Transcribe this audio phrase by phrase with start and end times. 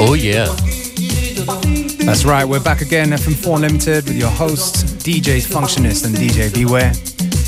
[0.00, 0.48] Oh yeah.
[2.04, 6.92] That's right, we're back again, FM4 Limited, with your hosts, DJs Functionist and DJ Beware.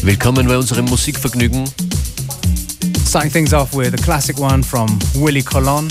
[0.02, 1.64] Willkommen bei unserem Musikvergnügen.
[3.04, 5.88] Starting things off with a classic one from Willie Colon,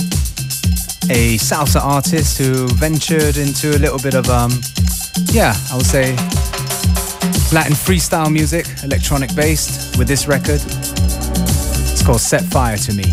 [1.10, 4.52] a salsa artist who ventured into a little bit of, um,
[5.32, 6.16] yeah, I would say
[7.54, 10.62] Latin freestyle music, electronic based, with this record.
[10.66, 13.04] It's called Set Fire to Me.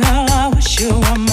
[0.00, 0.30] song.
[0.30, 1.31] I wish you were mine.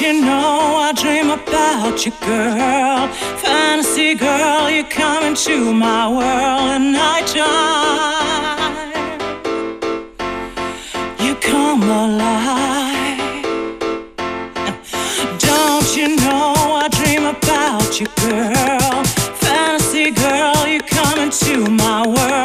[0.00, 3.08] you know I dream about you, girl.
[3.38, 8.14] Fantasy girl, you come into my world at nighttime.
[11.20, 13.42] You come alive.
[15.38, 19.04] Don't you know I dream about you, girl?
[19.44, 22.43] Fantasy girl, you come into my world.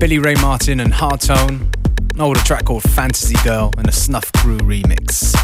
[0.00, 1.68] Billy Ray Martin and Hardtone,
[2.14, 5.34] an older track called Fantasy Girl and a Snuff Crew remix.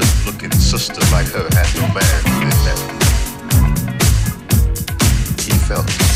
[0.00, 2.78] good looking sister like her had no man in that.
[5.38, 6.09] He felt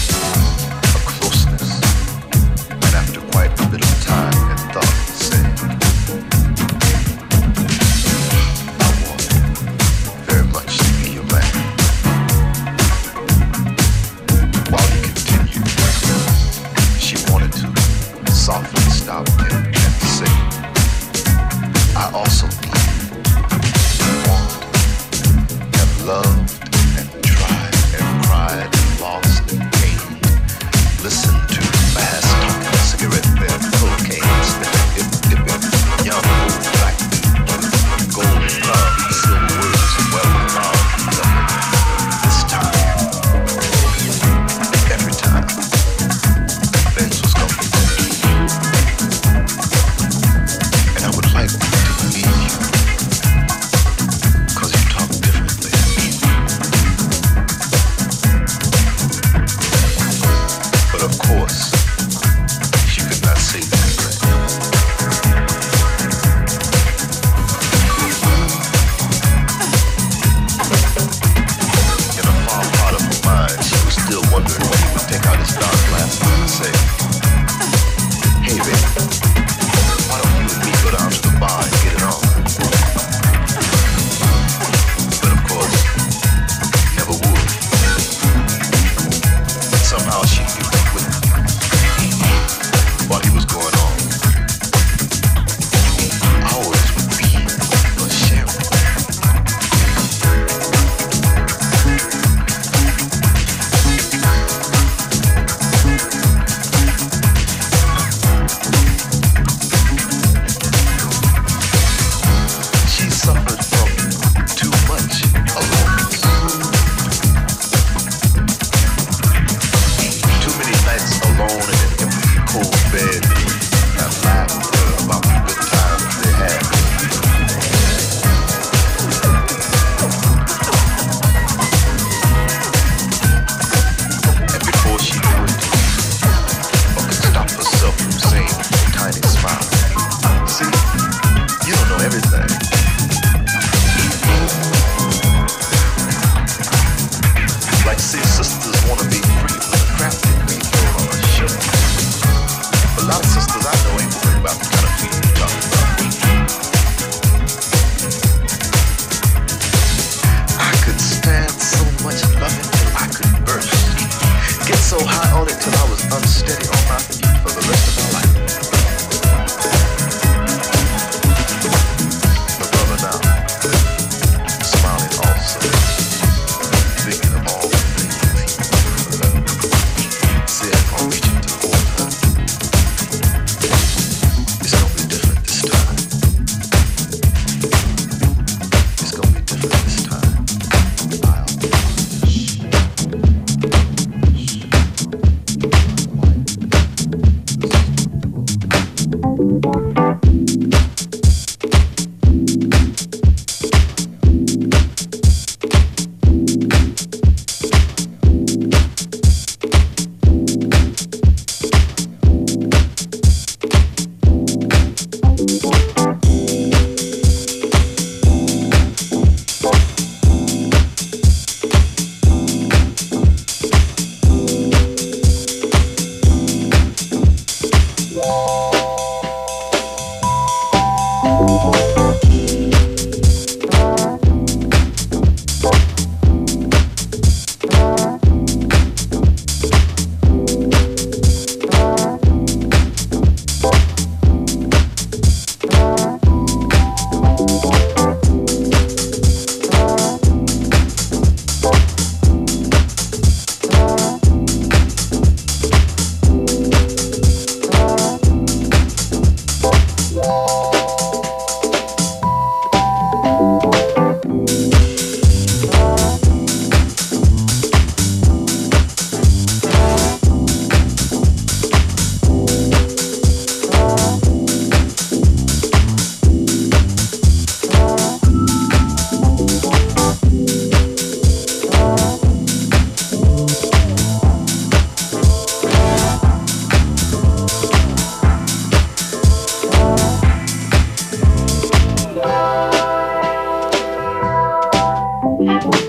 [295.45, 295.84] FM4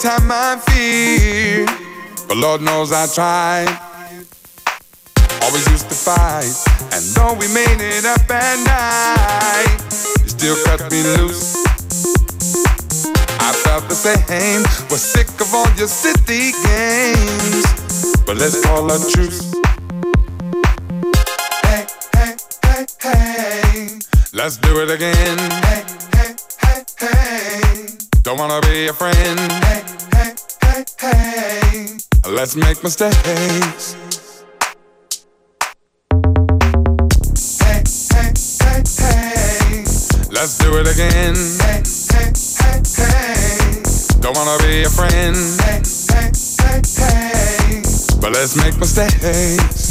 [0.00, 1.66] Time I fear.
[2.26, 3.68] But Lord knows I tried.
[5.42, 6.56] Always used to fight.
[6.94, 9.78] And though we made it up at night,
[10.22, 11.54] you still cut me loose.
[13.40, 14.62] I felt the same.
[14.88, 18.24] Was sick of all your city games.
[18.24, 19.52] But let's call a truce.
[21.62, 23.98] Hey, hey, hey, hey.
[24.32, 25.36] Let's do it again.
[25.36, 25.84] Hey,
[26.14, 27.86] hey, hey, hey.
[28.22, 29.89] Don't wanna be a friend.
[30.80, 31.98] Hey,
[32.30, 33.94] let's make mistakes.
[37.60, 39.84] Hey, hey, hey, hey,
[40.32, 41.34] let's do it again.
[41.60, 43.82] Hey, hey, hey, hey,
[44.20, 45.36] don't wanna be a friend.
[45.60, 47.82] Hey, hey, hey, hey,
[48.18, 49.89] but let's make mistakes.